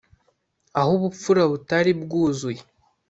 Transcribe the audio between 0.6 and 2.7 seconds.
aho ubupfura butari bwuzuye